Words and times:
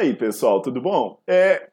Fala 0.00 0.08
aí, 0.08 0.16
pessoal, 0.16 0.62
tudo 0.62 0.80
bom? 0.80 1.20
É, 1.26 1.68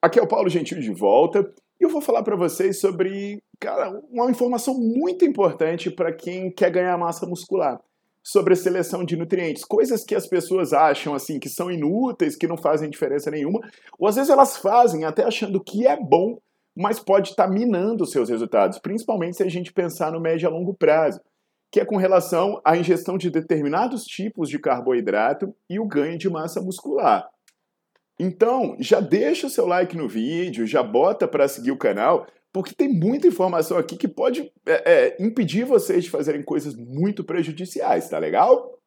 aqui 0.00 0.16
é 0.16 0.22
o 0.22 0.28
Paulo 0.28 0.48
Gentil 0.48 0.78
de 0.78 0.92
volta 0.92 1.52
e 1.80 1.84
eu 1.84 1.88
vou 1.88 2.00
falar 2.00 2.22
para 2.22 2.36
vocês 2.36 2.78
sobre, 2.78 3.42
cara, 3.58 4.00
uma 4.08 4.30
informação 4.30 4.78
muito 4.78 5.24
importante 5.24 5.90
para 5.90 6.12
quem 6.12 6.48
quer 6.48 6.70
ganhar 6.70 6.96
massa 6.96 7.26
muscular 7.26 7.80
sobre 8.22 8.52
a 8.52 8.56
seleção 8.56 9.04
de 9.04 9.16
nutrientes, 9.16 9.64
coisas 9.64 10.04
que 10.04 10.14
as 10.14 10.28
pessoas 10.28 10.72
acham 10.72 11.12
assim 11.12 11.40
que 11.40 11.48
são 11.48 11.72
inúteis, 11.72 12.36
que 12.36 12.46
não 12.46 12.56
fazem 12.56 12.88
diferença 12.88 13.32
nenhuma, 13.32 13.58
ou 13.98 14.06
às 14.06 14.14
vezes 14.14 14.30
elas 14.30 14.56
fazem 14.56 15.04
até 15.04 15.24
achando 15.24 15.60
que 15.60 15.84
é 15.84 15.96
bom, 15.96 16.38
mas 16.76 17.00
pode 17.00 17.30
estar 17.30 17.48
tá 17.48 17.52
minando 17.52 18.04
os 18.04 18.12
seus 18.12 18.28
resultados, 18.28 18.78
principalmente 18.78 19.38
se 19.38 19.42
a 19.42 19.50
gente 19.50 19.72
pensar 19.72 20.12
no 20.12 20.20
médio 20.20 20.48
a 20.48 20.52
longo 20.52 20.72
prazo, 20.72 21.20
que 21.68 21.80
é 21.80 21.84
com 21.84 21.96
relação 21.96 22.60
à 22.64 22.76
ingestão 22.76 23.18
de 23.18 23.28
determinados 23.28 24.04
tipos 24.04 24.48
de 24.48 24.60
carboidrato 24.60 25.52
e 25.68 25.80
o 25.80 25.84
ganho 25.84 26.16
de 26.16 26.30
massa 26.30 26.60
muscular. 26.60 27.31
Então, 28.24 28.76
já 28.78 29.00
deixa 29.00 29.48
o 29.48 29.50
seu 29.50 29.66
like 29.66 29.96
no 29.96 30.08
vídeo, 30.08 30.64
já 30.64 30.80
bota 30.80 31.26
para 31.26 31.48
seguir 31.48 31.72
o 31.72 31.76
canal, 31.76 32.24
porque 32.52 32.72
tem 32.72 32.88
muita 32.88 33.26
informação 33.26 33.76
aqui 33.76 33.96
que 33.96 34.06
pode 34.06 34.48
é, 34.64 34.92
é, 34.92 35.16
impedir 35.18 35.64
vocês 35.64 36.04
de 36.04 36.10
fazerem 36.10 36.40
coisas 36.40 36.76
muito 36.76 37.24
prejudiciais, 37.24 38.08
tá 38.08 38.20
legal? 38.20 38.78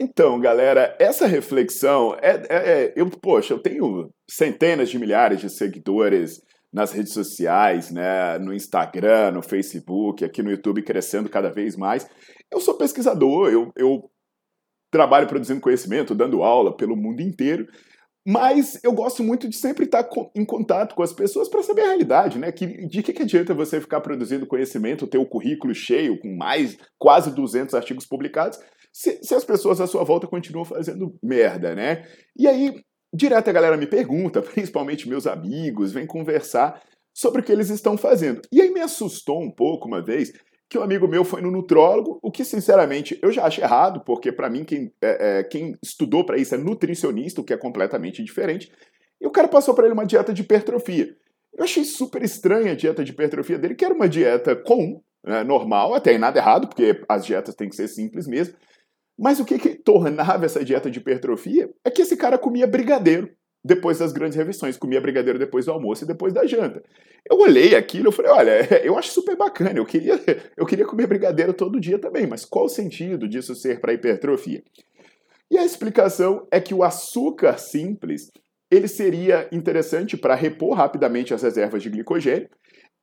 Então, 0.00 0.38
galera, 0.38 0.96
essa 1.00 1.26
reflexão 1.26 2.14
é, 2.22 2.36
é, 2.48 2.56
é, 2.56 2.92
eu, 2.94 3.10
poxa, 3.10 3.52
eu 3.52 3.58
tenho 3.58 4.10
centenas 4.30 4.88
de 4.88 4.96
milhares 4.96 5.40
de 5.40 5.50
seguidores 5.50 6.40
nas 6.72 6.92
redes 6.92 7.12
sociais, 7.12 7.90
né, 7.90 8.38
no 8.38 8.54
Instagram, 8.54 9.32
no 9.32 9.42
Facebook, 9.42 10.24
aqui 10.24 10.40
no 10.40 10.52
YouTube 10.52 10.84
crescendo 10.84 11.28
cada 11.28 11.50
vez 11.50 11.74
mais. 11.74 12.08
Eu 12.48 12.60
sou 12.60 12.78
pesquisador, 12.78 13.50
eu, 13.50 13.72
eu 13.76 14.08
trabalho 14.90 15.26
produzindo 15.26 15.60
conhecimento, 15.60 16.14
dando 16.14 16.42
aula 16.42 16.76
pelo 16.76 16.96
mundo 16.96 17.20
inteiro, 17.20 17.66
mas 18.26 18.78
eu 18.84 18.92
gosto 18.92 19.22
muito 19.22 19.48
de 19.48 19.56
sempre 19.56 19.86
estar 19.86 20.06
em 20.34 20.44
contato 20.44 20.94
com 20.94 21.02
as 21.02 21.14
pessoas 21.14 21.48
para 21.48 21.62
saber 21.62 21.80
a 21.80 21.86
realidade, 21.86 22.38
né? 22.38 22.52
Que, 22.52 22.86
de 22.86 23.02
que, 23.02 23.12
que 23.14 23.22
adianta 23.22 23.54
você 23.54 23.80
ficar 23.80 24.02
produzindo 24.02 24.46
conhecimento, 24.46 25.06
ter 25.06 25.16
o 25.16 25.24
currículo 25.24 25.74
cheio, 25.74 26.20
com 26.20 26.36
mais 26.36 26.76
quase 26.98 27.34
200 27.34 27.74
artigos 27.74 28.04
publicados, 28.04 28.58
se, 28.92 29.18
se 29.22 29.34
as 29.34 29.44
pessoas 29.44 29.80
à 29.80 29.86
sua 29.86 30.04
volta 30.04 30.26
continuam 30.26 30.66
fazendo 30.66 31.16
merda, 31.22 31.74
né? 31.74 32.06
E 32.36 32.46
aí, 32.46 32.74
direto 33.14 33.48
a 33.48 33.52
galera 33.52 33.78
me 33.78 33.86
pergunta, 33.86 34.42
principalmente 34.54 35.08
meus 35.08 35.26
amigos, 35.26 35.92
vem 35.92 36.06
conversar 36.06 36.82
sobre 37.14 37.40
o 37.40 37.44
que 37.44 37.50
eles 37.50 37.70
estão 37.70 37.96
fazendo. 37.96 38.42
E 38.52 38.60
aí 38.60 38.70
me 38.70 38.80
assustou 38.80 39.40
um 39.42 39.50
pouco 39.50 39.88
uma 39.88 40.02
vez 40.04 40.32
que 40.68 40.78
um 40.78 40.82
amigo 40.82 41.08
meu 41.08 41.24
foi 41.24 41.40
no 41.40 41.50
nutrólogo, 41.50 42.18
o 42.22 42.30
que 42.30 42.44
sinceramente 42.44 43.18
eu 43.22 43.32
já 43.32 43.46
acho 43.46 43.60
errado, 43.60 44.02
porque 44.04 44.30
para 44.30 44.50
mim 44.50 44.64
quem, 44.64 44.92
é, 45.00 45.38
é, 45.38 45.44
quem 45.44 45.74
estudou 45.82 46.24
para 46.24 46.36
isso 46.36 46.54
é 46.54 46.58
nutricionista, 46.58 47.40
o 47.40 47.44
que 47.44 47.54
é 47.54 47.56
completamente 47.56 48.22
diferente. 48.22 48.70
E 49.20 49.26
o 49.26 49.30
cara 49.30 49.48
passou 49.48 49.74
para 49.74 49.86
ele 49.86 49.94
uma 49.94 50.04
dieta 50.04 50.32
de 50.32 50.42
hipertrofia. 50.42 51.16
Eu 51.56 51.64
achei 51.64 51.84
super 51.84 52.22
estranha 52.22 52.72
a 52.72 52.76
dieta 52.76 53.02
de 53.02 53.12
hipertrofia 53.12 53.58
dele, 53.58 53.74
que 53.74 53.84
era 53.84 53.94
uma 53.94 54.08
dieta 54.08 54.54
comum, 54.54 55.00
né, 55.24 55.42
normal, 55.42 55.94
até 55.94 56.16
nada 56.18 56.38
errado, 56.38 56.68
porque 56.68 57.02
as 57.08 57.24
dietas 57.24 57.54
têm 57.54 57.68
que 57.68 57.76
ser 57.76 57.88
simples 57.88 58.26
mesmo. 58.26 58.54
Mas 59.18 59.40
o 59.40 59.44
que, 59.44 59.58
que 59.58 59.74
tornava 59.74 60.44
essa 60.44 60.64
dieta 60.64 60.90
de 60.90 60.98
hipertrofia 60.98 61.68
é 61.84 61.90
que 61.90 62.02
esse 62.02 62.16
cara 62.16 62.38
comia 62.38 62.66
brigadeiro 62.66 63.28
depois 63.64 63.98
das 63.98 64.12
grandes 64.12 64.36
refeições, 64.36 64.76
comia 64.76 65.00
brigadeiro 65.00 65.38
depois 65.38 65.66
do 65.66 65.72
almoço 65.72 66.04
e 66.04 66.06
depois 66.06 66.32
da 66.32 66.46
janta. 66.46 66.82
Eu 67.28 67.38
olhei 67.38 67.74
aquilo 67.74 68.10
e 68.10 68.12
falei, 68.12 68.30
olha, 68.30 68.74
eu 68.84 68.96
acho 68.96 69.10
super 69.10 69.36
bacana, 69.36 69.78
eu 69.78 69.86
queria, 69.86 70.18
eu 70.56 70.64
queria 70.64 70.86
comer 70.86 71.06
brigadeiro 71.06 71.52
todo 71.52 71.80
dia 71.80 71.98
também, 71.98 72.26
mas 72.26 72.44
qual 72.44 72.66
o 72.66 72.68
sentido 72.68 73.28
disso 73.28 73.54
ser 73.54 73.80
para 73.80 73.92
hipertrofia? 73.92 74.62
E 75.50 75.58
a 75.58 75.64
explicação 75.64 76.46
é 76.50 76.60
que 76.60 76.74
o 76.74 76.82
açúcar 76.82 77.58
simples, 77.58 78.30
ele 78.70 78.86
seria 78.86 79.48
interessante 79.50 80.16
para 80.16 80.34
repor 80.34 80.74
rapidamente 80.74 81.32
as 81.32 81.42
reservas 81.42 81.82
de 81.82 81.88
glicogênio 81.88 82.48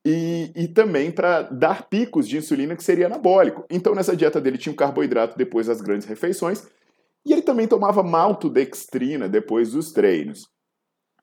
e, 0.06 0.52
e 0.56 0.68
também 0.68 1.12
para 1.12 1.42
dar 1.42 1.90
picos 1.90 2.28
de 2.28 2.38
insulina 2.38 2.76
que 2.76 2.84
seria 2.84 3.08
anabólico. 3.08 3.66
Então 3.70 3.96
nessa 3.96 4.16
dieta 4.16 4.40
dele 4.40 4.60
tinha 4.60 4.72
o 4.72 4.76
carboidrato 4.76 5.36
depois 5.36 5.66
das 5.66 5.82
grandes 5.82 6.08
refeições 6.08 6.68
e 7.25 7.34
ele 7.34 7.41
também 7.41 7.68
tomava 7.68 8.03
maltodextrina 8.03 9.28
depois 9.28 9.72
dos 9.72 9.91
treinos. 9.91 10.47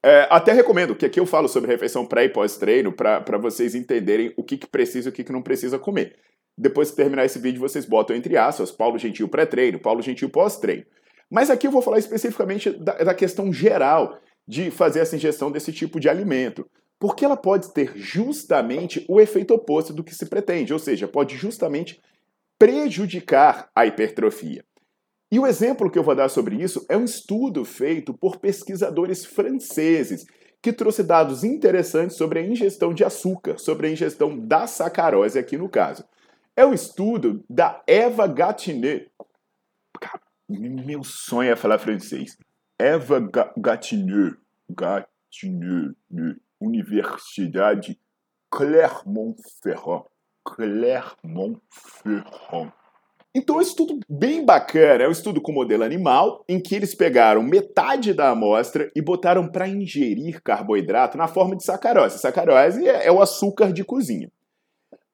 É, 0.04 0.26
até 0.30 0.52
recomendo 0.52 0.96
que 0.96 1.06
aqui 1.06 1.20
eu 1.20 1.26
falo 1.26 1.48
sobre 1.48 1.70
refeição 1.70 2.04
pré 2.04 2.24
e 2.24 2.28
pós-treino 2.28 2.92
para 2.92 3.38
vocês 3.38 3.74
entenderem 3.74 4.34
o 4.36 4.42
que, 4.42 4.56
que 4.56 4.66
precisa 4.66 5.08
e 5.08 5.10
o 5.10 5.12
que, 5.12 5.22
que 5.22 5.32
não 5.32 5.42
precisa 5.42 5.78
comer. 5.78 6.16
Depois 6.58 6.90
que 6.90 6.96
terminar 6.96 7.24
esse 7.24 7.38
vídeo, 7.38 7.60
vocês 7.60 7.86
botam 7.86 8.16
entre 8.16 8.36
aspas 8.36 8.72
Paulo 8.72 8.98
Gentil 8.98 9.28
pré-treino, 9.28 9.78
Paulo 9.78 10.02
Gentil 10.02 10.28
pós-treino. 10.28 10.84
Mas 11.30 11.50
aqui 11.50 11.66
eu 11.66 11.70
vou 11.70 11.80
falar 11.80 11.98
especificamente 11.98 12.70
da, 12.70 12.94
da 12.94 13.14
questão 13.14 13.52
geral 13.52 14.18
de 14.46 14.70
fazer 14.70 15.00
essa 15.00 15.16
ingestão 15.16 15.50
desse 15.50 15.72
tipo 15.72 16.00
de 16.00 16.08
alimento. 16.08 16.66
Porque 16.98 17.24
ela 17.24 17.36
pode 17.36 17.72
ter 17.72 17.92
justamente 17.96 19.04
o 19.08 19.20
efeito 19.20 19.54
oposto 19.54 19.92
do 19.92 20.04
que 20.04 20.14
se 20.14 20.26
pretende, 20.26 20.72
ou 20.72 20.78
seja, 20.78 21.08
pode 21.08 21.36
justamente 21.36 22.00
prejudicar 22.58 23.70
a 23.74 23.86
hipertrofia. 23.86 24.64
E 25.32 25.38
o 25.38 25.46
exemplo 25.46 25.90
que 25.90 25.98
eu 25.98 26.02
vou 26.02 26.14
dar 26.14 26.28
sobre 26.28 26.56
isso 26.56 26.84
é 26.90 26.96
um 26.96 27.06
estudo 27.06 27.64
feito 27.64 28.12
por 28.12 28.36
pesquisadores 28.36 29.24
franceses, 29.24 30.26
que 30.60 30.74
trouxe 30.74 31.02
dados 31.02 31.42
interessantes 31.42 32.18
sobre 32.18 32.40
a 32.40 32.46
ingestão 32.46 32.92
de 32.92 33.02
açúcar, 33.02 33.56
sobre 33.56 33.86
a 33.86 33.90
ingestão 33.90 34.38
da 34.38 34.66
sacarose 34.66 35.38
aqui 35.38 35.56
no 35.56 35.70
caso. 35.70 36.04
É 36.54 36.66
um 36.66 36.74
estudo 36.74 37.42
da 37.48 37.82
Eva 37.86 38.26
Gatineau. 38.26 39.00
Meu 40.46 41.02
sonho 41.02 41.50
é 41.50 41.56
falar 41.56 41.78
francês. 41.78 42.36
Eva 42.78 43.18
Gatineau. 43.56 44.36
Gatineau. 44.68 45.94
Universidade 46.60 47.98
Clermont-Ferrand. 48.50 50.04
Clermont-Ferrand. 50.44 52.70
Então 53.34 53.56
é 53.56 53.58
um 53.60 53.62
estudo 53.62 53.98
bem 54.06 54.44
bacana, 54.44 55.04
é 55.04 55.08
um 55.08 55.12
estudo 55.12 55.40
com 55.40 55.52
modelo 55.52 55.84
animal, 55.84 56.44
em 56.46 56.60
que 56.60 56.74
eles 56.74 56.94
pegaram 56.94 57.42
metade 57.42 58.12
da 58.12 58.28
amostra 58.28 58.90
e 58.94 59.00
botaram 59.00 59.48
para 59.48 59.66
ingerir 59.66 60.42
carboidrato 60.42 61.16
na 61.16 61.26
forma 61.26 61.56
de 61.56 61.64
sacarose. 61.64 62.18
Sacarose 62.18 62.86
é, 62.86 63.06
é 63.06 63.12
o 63.12 63.22
açúcar 63.22 63.72
de 63.72 63.84
cozinha. 63.84 64.30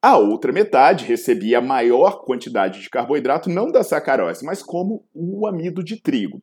A 0.01 0.17
outra 0.17 0.51
metade 0.51 1.05
recebia 1.05 1.59
a 1.59 1.61
maior 1.61 2.23
quantidade 2.23 2.81
de 2.81 2.89
carboidrato, 2.89 3.49
não 3.49 3.71
da 3.71 3.83
sacarose, 3.83 4.45
mas 4.45 4.61
como 4.61 5.05
o 5.13 5.47
amido 5.47 5.81
de 5.83 6.01
trigo. 6.01 6.41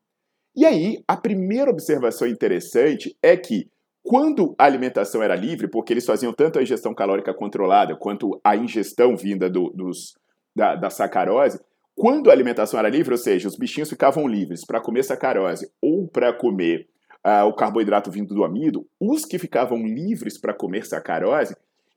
E 0.54 0.64
aí, 0.64 1.02
a 1.06 1.16
primeira 1.16 1.70
observação 1.70 2.26
interessante 2.26 3.14
é 3.22 3.36
que, 3.36 3.68
quando 4.02 4.54
a 4.58 4.64
alimentação 4.64 5.22
era 5.22 5.34
livre, 5.34 5.68
porque 5.68 5.92
eles 5.92 6.06
faziam 6.06 6.32
tanto 6.32 6.58
a 6.58 6.62
ingestão 6.62 6.94
calórica 6.94 7.34
controlada 7.34 7.94
quanto 7.96 8.40
a 8.42 8.56
ingestão 8.56 9.14
vinda 9.14 9.50
do, 9.50 9.70
dos 9.70 10.14
da, 10.56 10.74
da 10.74 10.88
sacarose, 10.88 11.60
quando 11.94 12.30
a 12.30 12.32
alimentação 12.32 12.80
era 12.80 12.88
livre, 12.88 13.12
ou 13.12 13.18
seja, 13.18 13.46
os 13.46 13.56
bichinhos 13.56 13.90
ficavam 13.90 14.26
livres 14.26 14.64
para 14.64 14.80
comer 14.80 15.02
sacarose 15.02 15.70
ou 15.80 16.08
para 16.08 16.32
comer 16.32 16.88
uh, 17.24 17.44
o 17.46 17.54
carboidrato 17.54 18.10
vindo 18.10 18.34
do 18.34 18.42
amido, 18.42 18.86
os 18.98 19.26
que 19.26 19.38
ficavam 19.38 19.78
livres 19.86 20.38
para 20.38 20.54
comer 20.54 20.86
sacarose, 20.86 21.54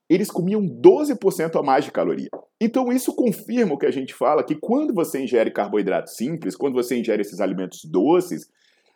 eles 0.09 0.29
comiam 0.29 0.61
12% 0.61 1.57
a 1.57 1.63
mais 1.63 1.85
de 1.85 1.91
caloria. 1.91 2.29
Então 2.59 2.91
isso 2.91 3.15
confirma 3.15 3.75
o 3.75 3.77
que 3.77 3.85
a 3.85 3.91
gente 3.91 4.13
fala, 4.13 4.43
que 4.43 4.55
quando 4.55 4.93
você 4.93 5.23
ingere 5.23 5.51
carboidrato 5.51 6.09
simples, 6.09 6.55
quando 6.55 6.73
você 6.73 6.99
ingere 6.99 7.21
esses 7.21 7.39
alimentos 7.39 7.85
doces, 7.85 8.49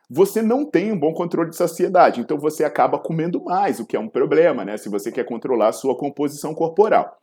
você 0.09 0.41
não 0.41 0.65
tem 0.65 0.91
um 0.91 0.99
bom 0.99 1.13
controle 1.13 1.49
de 1.49 1.55
saciedade, 1.55 2.19
então 2.19 2.37
você 2.37 2.63
acaba 2.63 2.99
comendo 2.99 3.43
mais, 3.43 3.79
o 3.79 3.85
que 3.85 3.95
é 3.95 3.99
um 3.99 4.09
problema, 4.09 4.65
né? 4.65 4.77
Se 4.77 4.89
você 4.89 5.11
quer 5.11 5.23
controlar 5.23 5.69
a 5.69 5.73
sua 5.73 5.97
composição 5.97 6.53
corporal. 6.53 7.17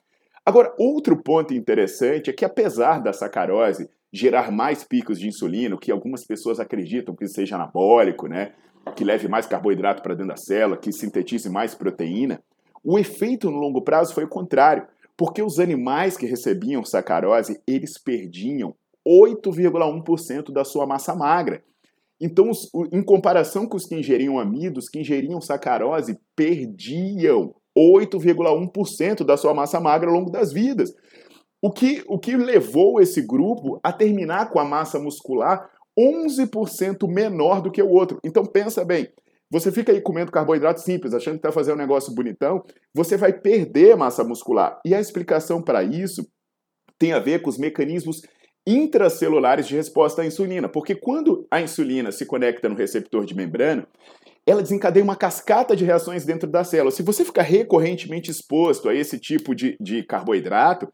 Agora, 0.44 0.74
outro 0.78 1.16
ponto 1.16 1.54
interessante 1.54 2.30
é 2.30 2.32
que 2.32 2.44
apesar 2.44 3.00
da 3.00 3.12
sacarose 3.12 3.88
gerar 4.12 4.50
mais 4.50 4.82
picos 4.82 5.18
de 5.18 5.28
insulina, 5.28 5.76
que 5.78 5.92
algumas 5.92 6.24
pessoas 6.24 6.58
acreditam 6.58 7.14
que 7.14 7.28
seja 7.28 7.54
anabólico, 7.54 8.26
né? 8.26 8.52
Que 8.96 9.04
leve 9.04 9.28
mais 9.28 9.46
carboidrato 9.46 10.02
para 10.02 10.14
dentro 10.14 10.30
da 10.30 10.36
célula, 10.36 10.76
que 10.76 10.90
sintetize 10.90 11.48
mais 11.48 11.74
proteína, 11.74 12.42
o 12.82 12.98
efeito 12.98 13.50
no 13.50 13.58
longo 13.58 13.82
prazo 13.82 14.14
foi 14.14 14.24
o 14.24 14.28
contrário, 14.28 14.86
porque 15.16 15.42
os 15.42 15.60
animais 15.60 16.16
que 16.16 16.26
recebiam 16.26 16.82
sacarose, 16.82 17.60
eles 17.66 17.98
perdiam 17.98 18.74
8,1% 19.06 20.50
da 20.50 20.64
sua 20.64 20.86
massa 20.86 21.14
magra. 21.14 21.62
Então, 22.18 22.50
em 22.92 23.02
comparação 23.02 23.66
com 23.66 23.76
os 23.76 23.86
que 23.86 23.94
ingeriam 23.94 24.38
amidos, 24.38 24.88
que 24.88 25.00
ingeriam 25.00 25.40
sacarose, 25.40 26.18
perdiam 26.34 27.54
8,1% 27.76 29.24
da 29.24 29.36
sua 29.36 29.54
massa 29.54 29.80
magra 29.80 30.10
ao 30.10 30.16
longo 30.16 30.30
das 30.30 30.52
vidas. 30.52 30.92
O 31.62 31.70
que, 31.70 32.02
o 32.08 32.18
que 32.18 32.36
levou 32.36 33.00
esse 33.00 33.20
grupo 33.20 33.78
a 33.82 33.92
terminar 33.92 34.50
com 34.50 34.58
a 34.58 34.64
massa 34.64 34.98
muscular 34.98 35.68
11% 35.98 37.06
menor 37.08 37.60
do 37.60 37.70
que 37.70 37.82
o 37.82 37.90
outro. 37.90 38.18
Então 38.24 38.44
pensa 38.44 38.84
bem, 38.84 39.08
você 39.50 39.72
fica 39.72 39.92
aí 39.92 40.00
comendo 40.00 40.30
carboidrato 40.30 40.80
simples, 40.80 41.12
achando 41.12 41.34
que 41.34 41.38
está 41.40 41.52
fazendo 41.52 41.74
um 41.74 41.80
negócio 41.80 42.14
bonitão, 42.14 42.64
você 42.94 43.16
vai 43.16 43.32
perder 43.32 43.96
massa 43.96 44.22
muscular. 44.22 44.80
E 44.86 44.94
a 44.94 45.00
explicação 45.00 45.60
para 45.60 45.82
isso 45.82 46.26
tem 46.98 47.12
a 47.12 47.18
ver 47.18 47.42
com 47.42 47.50
os 47.50 47.58
mecanismos 47.58 48.22
intracelulares 48.66 49.66
de 49.66 49.74
resposta 49.74 50.22
à 50.22 50.26
insulina, 50.26 50.68
porque 50.68 50.94
quando 50.94 51.46
a 51.50 51.60
insulina 51.60 52.12
se 52.12 52.26
conecta 52.26 52.68
no 52.68 52.76
receptor 52.76 53.24
de 53.24 53.34
membrana, 53.34 53.88
ela 54.46 54.62
desencadeia 54.62 55.04
uma 55.04 55.16
cascata 55.16 55.76
de 55.76 55.84
reações 55.84 56.24
dentro 56.24 56.48
da 56.48 56.64
célula. 56.64 56.90
Se 56.90 57.02
você 57.02 57.24
ficar 57.24 57.42
recorrentemente 57.42 58.30
exposto 58.30 58.88
a 58.88 58.94
esse 58.94 59.18
tipo 59.18 59.54
de, 59.54 59.76
de 59.80 60.02
carboidrato, 60.02 60.88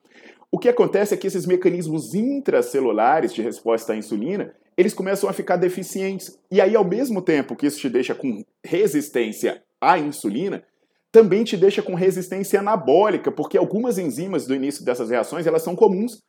o 0.51 0.59
que 0.59 0.69
acontece 0.69 1.15
é 1.15 1.17
que 1.17 1.27
esses 1.27 1.47
mecanismos 1.47 2.15
intracelulares 2.15 3.33
de 3.33 3.43
resposta 3.43 3.93
à 3.93 3.97
insulina, 3.97 4.55
eles 4.77 4.95
começam 4.95 5.29
a 5.29 5.33
ficar 5.33 5.57
deficientes. 5.57 6.39
E 6.51 6.61
aí, 6.61 6.77
ao 6.77 6.85
mesmo 6.85 7.23
tempo 7.23 7.57
que 7.57 7.67
isso 7.67 7.81
te 7.81 7.89
deixa 7.89 8.15
com 8.15 8.43
resistência 8.65 9.63
à 9.81 9.99
insulina, 9.99 10.63
também 11.11 11.45
te 11.45 11.57
deixa 11.57 11.83
com 11.83 11.95
resistência 11.95 12.61
anabólica, 12.61 13.33
porque 13.33 13.57
algumas 13.57 13.97
enzimas 13.97 14.47
do 14.47 14.55
início 14.55 14.85
dessas 14.85 15.09
reações, 15.09 15.47
elas 15.47 15.63
são 15.63 15.75
comuns 15.75 16.23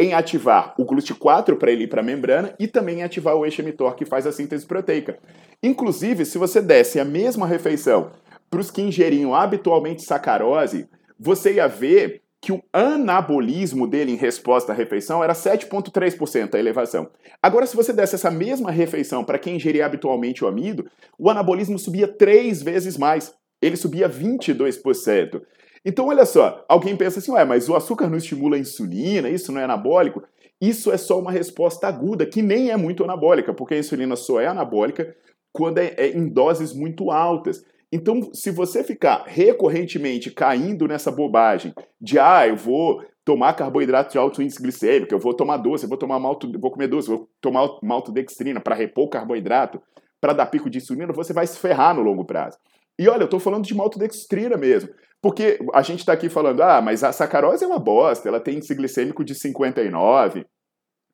em 0.00 0.14
ativar 0.14 0.74
o 0.78 0.84
GLUT4 0.86 1.58
para 1.58 1.70
ele 1.70 1.84
ir 1.84 1.88
para 1.88 2.00
a 2.00 2.04
membrana 2.04 2.54
e 2.58 2.66
também 2.66 3.00
em 3.00 3.02
ativar 3.02 3.36
o 3.36 3.44
eixo 3.44 3.60
emitor 3.60 3.94
que 3.94 4.06
faz 4.06 4.26
a 4.26 4.32
síntese 4.32 4.64
proteica. 4.64 5.18
Inclusive, 5.62 6.24
se 6.24 6.38
você 6.38 6.62
desse 6.62 6.98
a 6.98 7.04
mesma 7.04 7.46
refeição 7.46 8.10
para 8.50 8.60
os 8.60 8.70
que 8.70 8.80
ingeriam 8.80 9.34
habitualmente 9.34 10.02
sacarose, 10.02 10.88
você 11.18 11.52
ia 11.54 11.68
ver 11.68 12.22
que 12.40 12.50
o 12.50 12.62
anabolismo 12.72 13.86
dele 13.86 14.12
em 14.12 14.16
resposta 14.16 14.72
à 14.72 14.74
refeição 14.74 15.22
era 15.22 15.34
7,3% 15.34 16.54
a 16.54 16.58
elevação. 16.58 17.10
Agora, 17.42 17.66
se 17.66 17.76
você 17.76 17.92
desse 17.92 18.14
essa 18.14 18.30
mesma 18.30 18.70
refeição 18.70 19.22
para 19.22 19.38
quem 19.38 19.56
ingeria 19.56 19.84
habitualmente 19.84 20.42
o 20.42 20.48
amido, 20.48 20.90
o 21.18 21.28
anabolismo 21.28 21.78
subia 21.78 22.08
três 22.08 22.62
vezes 22.62 22.96
mais. 22.96 23.34
Ele 23.60 23.76
subia 23.76 24.08
22%. 24.08 25.42
Então, 25.84 26.08
olha 26.08 26.26
só, 26.26 26.64
alguém 26.68 26.96
pensa 26.96 27.18
assim, 27.18 27.32
ué, 27.32 27.44
mas 27.44 27.68
o 27.68 27.74
açúcar 27.74 28.08
não 28.08 28.18
estimula 28.18 28.56
a 28.56 28.58
insulina, 28.58 29.30
isso 29.30 29.50
não 29.50 29.60
é 29.60 29.64
anabólico? 29.64 30.22
Isso 30.60 30.92
é 30.92 30.98
só 30.98 31.18
uma 31.18 31.32
resposta 31.32 31.88
aguda, 31.88 32.26
que 32.26 32.42
nem 32.42 32.70
é 32.70 32.76
muito 32.76 33.02
anabólica, 33.02 33.54
porque 33.54 33.74
a 33.74 33.78
insulina 33.78 34.14
só 34.14 34.40
é 34.40 34.46
anabólica 34.46 35.16
quando 35.52 35.78
é, 35.78 35.94
é 35.96 36.08
em 36.08 36.28
doses 36.28 36.74
muito 36.74 37.10
altas. 37.10 37.64
Então, 37.90 38.30
se 38.32 38.50
você 38.50 38.84
ficar 38.84 39.24
recorrentemente 39.26 40.30
caindo 40.30 40.86
nessa 40.86 41.10
bobagem 41.10 41.74
de 42.00 42.18
ah, 42.18 42.46
eu 42.46 42.56
vou 42.56 43.02
tomar 43.24 43.54
carboidrato 43.54 44.12
de 44.12 44.18
alto 44.18 44.42
índice 44.42 44.62
glicêmico, 44.62 45.14
eu 45.14 45.18
vou 45.18 45.34
tomar 45.34 45.56
doce, 45.56 45.84
eu 45.84 45.88
vou 45.88 45.98
tomar 45.98 46.18
malto, 46.18 46.50
vou 46.58 46.70
comer 46.70 46.88
doce, 46.88 47.08
vou 47.08 47.28
tomar 47.40 47.68
maltodextrina 47.82 48.60
para 48.60 48.74
repor 48.74 49.04
o 49.04 49.10
carboidrato, 49.10 49.80
para 50.20 50.32
dar 50.32 50.46
pico 50.46 50.68
de 50.68 50.78
insulina, 50.78 51.12
você 51.12 51.32
vai 51.32 51.46
se 51.46 51.58
ferrar 51.58 51.94
no 51.94 52.02
longo 52.02 52.24
prazo. 52.24 52.58
E 52.98 53.08
olha, 53.08 53.22
eu 53.22 53.24
estou 53.24 53.40
falando 53.40 53.64
de 53.64 53.74
maltodextrina 53.74 54.56
mesmo, 54.56 54.90
porque 55.22 55.58
a 55.74 55.82
gente 55.82 56.00
está 56.00 56.12
aqui 56.12 56.28
falando, 56.28 56.62
ah, 56.62 56.80
mas 56.80 57.04
a 57.04 57.12
sacarose 57.12 57.64
é 57.64 57.66
uma 57.66 57.78
bosta, 57.78 58.28
ela 58.28 58.40
tem 58.40 58.56
índice 58.56 58.74
glicêmico 58.74 59.24
de 59.24 59.34
59, 59.34 60.46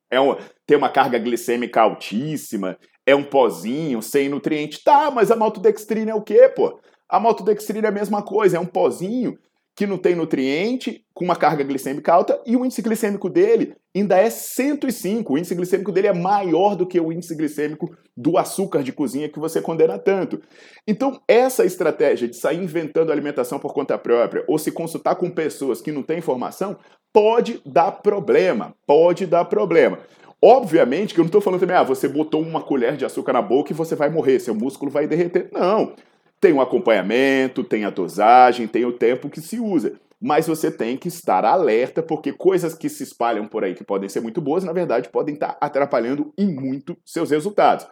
é 0.09 0.19
um, 0.19 0.35
tem 0.65 0.77
uma 0.77 0.89
carga 0.89 1.19
glicêmica 1.19 1.81
altíssima, 1.81 2.77
é 3.05 3.13
um 3.15 3.23
pozinho 3.23 4.01
sem 4.01 4.29
nutriente. 4.29 4.83
Tá, 4.83 5.11
mas 5.11 5.31
a 5.31 5.35
maltodextrina 5.35 6.11
é 6.11 6.15
o 6.15 6.21
quê, 6.21 6.49
pô? 6.49 6.79
A 7.09 7.19
maltodextrina 7.19 7.87
é 7.87 7.89
a 7.89 7.93
mesma 7.93 8.21
coisa, 8.21 8.57
é 8.57 8.59
um 8.59 8.65
pozinho 8.65 9.37
que 9.75 9.85
não 9.85 9.97
tem 9.97 10.15
nutriente, 10.15 11.05
com 11.13 11.23
uma 11.23 11.35
carga 11.35 11.63
glicêmica 11.63 12.11
alta, 12.11 12.41
e 12.45 12.55
o 12.55 12.65
índice 12.65 12.81
glicêmico 12.81 13.29
dele 13.29 13.75
ainda 13.99 14.17
é 14.17 14.29
105. 14.29 15.33
O 15.33 15.37
índice 15.37 15.55
glicêmico 15.55 15.91
dele 15.91 16.07
é 16.07 16.13
maior 16.13 16.75
do 16.75 16.85
que 16.85 16.99
o 16.99 17.11
índice 17.11 17.35
glicêmico 17.35 17.95
do 18.15 18.37
açúcar 18.37 18.83
de 18.83 18.91
cozinha 18.91 19.29
que 19.29 19.39
você 19.39 19.61
condena 19.61 19.97
tanto. 19.99 20.41
Então, 20.87 21.21
essa 21.27 21.65
estratégia 21.65 22.27
de 22.27 22.35
sair 22.35 22.61
inventando 22.61 23.11
alimentação 23.11 23.59
por 23.59 23.73
conta 23.73 23.97
própria 23.97 24.43
ou 24.47 24.57
se 24.57 24.71
consultar 24.71 25.15
com 25.15 25.29
pessoas 25.29 25.81
que 25.81 25.91
não 25.91 26.03
têm 26.03 26.19
informação 26.19 26.77
pode 27.13 27.61
dar 27.65 27.91
problema. 27.91 28.75
Pode 28.85 29.25
dar 29.25 29.45
problema. 29.45 29.99
Obviamente 30.41 31.13
que 31.13 31.19
eu 31.19 31.23
não 31.23 31.27
estou 31.27 31.41
falando 31.41 31.59
também, 31.59 31.75
ah, 31.75 31.83
você 31.83 32.07
botou 32.07 32.41
uma 32.41 32.61
colher 32.61 32.95
de 32.95 33.05
açúcar 33.05 33.33
na 33.33 33.41
boca 33.41 33.71
e 33.71 33.75
você 33.75 33.95
vai 33.95 34.09
morrer, 34.09 34.39
seu 34.39 34.53
músculo 34.53 34.91
vai 34.91 35.07
derreter. 35.07 35.49
Não. 35.51 35.93
Tem 36.39 36.53
um 36.53 36.61
acompanhamento, 36.61 37.63
tem 37.63 37.85
a 37.85 37.89
dosagem, 37.89 38.67
tem 38.67 38.85
o 38.85 38.91
tempo 38.91 39.29
que 39.29 39.41
se 39.41 39.59
usa. 39.59 39.93
Mas 40.19 40.47
você 40.47 40.71
tem 40.71 40.97
que 40.97 41.07
estar 41.07 41.45
alerta, 41.45 42.01
porque 42.01 42.33
coisas 42.33 42.73
que 42.73 42.89
se 42.89 43.03
espalham 43.03 43.47
por 43.47 43.63
aí 43.63 43.75
que 43.75 43.83
podem 43.83 44.09
ser 44.09 44.19
muito 44.19 44.41
boas, 44.41 44.63
na 44.63 44.73
verdade, 44.73 45.09
podem 45.09 45.35
estar 45.35 45.57
atrapalhando 45.61 46.33
em 46.37 46.47
muito 46.47 46.97
seus 47.05 47.29
resultados. 47.29 47.87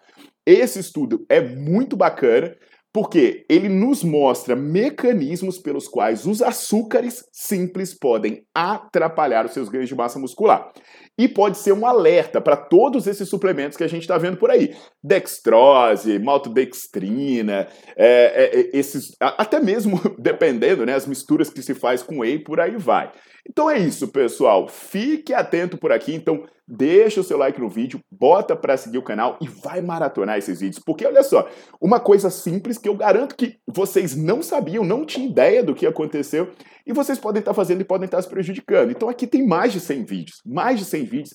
Esse 0.45 0.79
estudo 0.79 1.25
é 1.29 1.39
muito 1.39 1.95
bacana, 1.95 2.55
porque 2.95 3.45
ele 3.49 3.67
nos 3.67 4.05
mostra 4.05 4.55
mecanismos 4.55 5.57
pelos 5.57 5.85
quais 5.85 6.25
os 6.25 6.41
açúcares 6.41 7.25
simples 7.29 7.93
podem 7.93 8.45
atrapalhar 8.55 9.45
os 9.45 9.51
seus 9.51 9.67
ganhos 9.67 9.89
de 9.89 9.95
massa 9.95 10.17
muscular. 10.17 10.71
E 11.17 11.27
pode 11.27 11.57
ser 11.57 11.73
um 11.73 11.85
alerta 11.85 12.39
para 12.39 12.55
todos 12.55 13.05
esses 13.05 13.27
suplementos 13.27 13.77
que 13.77 13.83
a 13.83 13.89
gente 13.89 14.03
está 14.03 14.17
vendo 14.17 14.37
por 14.37 14.49
aí. 14.49 14.73
Dextrose, 15.03 16.17
maltodextrina, 16.19 17.67
é, 17.97 18.61
é, 18.63 18.69
esses, 18.71 19.13
até 19.19 19.59
mesmo 19.59 19.99
dependendo, 20.17 20.85
né, 20.85 20.93
as 20.93 21.05
misturas 21.05 21.49
que 21.49 21.61
se 21.61 21.75
faz 21.75 22.01
com 22.01 22.19
whey, 22.19 22.39
por 22.39 22.61
aí 22.61 22.77
vai. 22.77 23.11
Então 23.47 23.69
é 23.69 23.77
isso, 23.77 24.07
pessoal. 24.07 24.67
Fique 24.67 25.33
atento 25.33 25.77
por 25.77 25.91
aqui. 25.91 26.13
Então, 26.13 26.45
deixa 26.67 27.21
o 27.21 27.23
seu 27.23 27.37
like 27.37 27.59
no 27.61 27.69
vídeo, 27.69 27.99
bota 28.11 28.55
para 28.55 28.75
seguir 28.75 28.97
o 28.97 29.03
canal 29.03 29.37
e 29.41 29.47
vai 29.47 29.81
maratonar 29.81 30.37
esses 30.37 30.59
vídeos. 30.59 30.83
Porque 30.83 31.05
olha 31.05 31.23
só, 31.23 31.47
uma 31.79 31.99
coisa 31.99 32.29
simples 32.29 32.77
que 32.77 32.89
eu 32.89 32.95
garanto 32.95 33.35
que 33.35 33.57
vocês 33.67 34.15
não 34.15 34.41
sabiam, 34.41 34.83
não 34.83 35.05
tinham 35.05 35.29
ideia 35.29 35.63
do 35.63 35.75
que 35.75 35.85
aconteceu 35.85 36.51
e 36.85 36.93
vocês 36.93 37.19
podem 37.19 37.39
estar 37.39 37.53
fazendo 37.53 37.81
e 37.81 37.85
podem 37.85 38.05
estar 38.05 38.21
se 38.21 38.29
prejudicando. 38.29 38.91
Então 38.91 39.09
aqui 39.09 39.27
tem 39.27 39.45
mais 39.45 39.71
de 39.71 39.79
100 39.79 40.05
vídeos, 40.05 40.41
mais 40.45 40.79
de 40.79 40.85
100 40.85 41.03
vídeos 41.05 41.33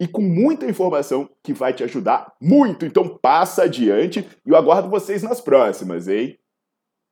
e 0.00 0.08
com 0.08 0.22
muita 0.22 0.64
informação 0.64 1.28
que 1.42 1.52
vai 1.52 1.74
te 1.74 1.84
ajudar 1.84 2.32
muito. 2.40 2.86
Então 2.86 3.18
passa 3.20 3.64
adiante 3.64 4.26
e 4.46 4.50
eu 4.50 4.56
aguardo 4.56 4.88
vocês 4.88 5.22
nas 5.22 5.40
próximas, 5.40 6.08
hein? 6.08 6.38